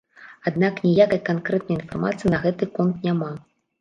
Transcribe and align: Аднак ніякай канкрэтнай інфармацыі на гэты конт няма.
Аднак 0.51 0.79
ніякай 0.85 1.21
канкрэтнай 1.29 1.77
інфармацыі 1.81 2.33
на 2.35 2.39
гэты 2.47 2.71
конт 2.79 2.95
няма. 3.11 3.31